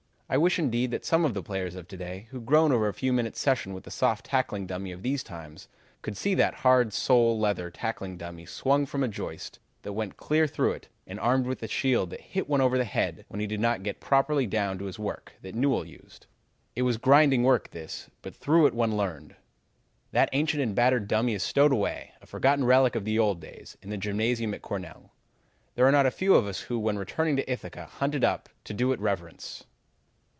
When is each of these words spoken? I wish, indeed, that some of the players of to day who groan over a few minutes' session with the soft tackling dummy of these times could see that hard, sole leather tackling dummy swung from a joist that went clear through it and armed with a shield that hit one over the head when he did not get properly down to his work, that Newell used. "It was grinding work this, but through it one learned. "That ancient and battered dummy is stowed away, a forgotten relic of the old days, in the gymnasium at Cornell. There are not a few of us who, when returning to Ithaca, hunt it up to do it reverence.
I 0.33 0.37
wish, 0.37 0.57
indeed, 0.57 0.91
that 0.91 1.03
some 1.03 1.25
of 1.25 1.33
the 1.33 1.43
players 1.43 1.75
of 1.75 1.89
to 1.89 1.97
day 1.97 2.27
who 2.29 2.39
groan 2.39 2.71
over 2.71 2.87
a 2.87 2.93
few 2.93 3.11
minutes' 3.11 3.41
session 3.41 3.73
with 3.73 3.83
the 3.83 3.91
soft 3.91 4.27
tackling 4.27 4.65
dummy 4.65 4.93
of 4.93 5.03
these 5.03 5.23
times 5.23 5.67
could 6.01 6.15
see 6.15 6.35
that 6.35 6.53
hard, 6.63 6.93
sole 6.93 7.37
leather 7.37 7.69
tackling 7.69 8.15
dummy 8.15 8.45
swung 8.45 8.85
from 8.85 9.03
a 9.03 9.09
joist 9.09 9.59
that 9.81 9.91
went 9.91 10.15
clear 10.15 10.47
through 10.47 10.71
it 10.71 10.87
and 11.05 11.19
armed 11.19 11.47
with 11.47 11.61
a 11.63 11.67
shield 11.67 12.11
that 12.11 12.21
hit 12.21 12.47
one 12.47 12.61
over 12.61 12.77
the 12.77 12.85
head 12.85 13.25
when 13.27 13.41
he 13.41 13.45
did 13.45 13.59
not 13.59 13.83
get 13.83 13.99
properly 13.99 14.47
down 14.47 14.77
to 14.79 14.85
his 14.85 14.97
work, 14.97 15.33
that 15.41 15.53
Newell 15.53 15.83
used. 15.85 16.27
"It 16.77 16.83
was 16.83 16.95
grinding 16.95 17.43
work 17.43 17.71
this, 17.71 18.09
but 18.21 18.33
through 18.33 18.67
it 18.67 18.73
one 18.73 18.95
learned. 18.95 19.35
"That 20.13 20.29
ancient 20.31 20.63
and 20.63 20.73
battered 20.73 21.09
dummy 21.09 21.33
is 21.33 21.43
stowed 21.43 21.73
away, 21.73 22.13
a 22.21 22.25
forgotten 22.25 22.63
relic 22.63 22.95
of 22.95 23.03
the 23.03 23.19
old 23.19 23.41
days, 23.41 23.77
in 23.81 23.89
the 23.89 23.97
gymnasium 23.97 24.53
at 24.53 24.61
Cornell. 24.61 25.11
There 25.75 25.85
are 25.85 25.91
not 25.91 26.05
a 26.05 26.09
few 26.09 26.35
of 26.35 26.47
us 26.47 26.61
who, 26.61 26.79
when 26.79 26.97
returning 26.97 27.35
to 27.35 27.51
Ithaca, 27.51 27.85
hunt 27.87 28.15
it 28.15 28.23
up 28.23 28.47
to 28.63 28.73
do 28.73 28.93
it 28.93 28.99
reverence. 29.01 29.65